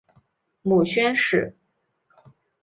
[0.63, 1.55] 母宣氏。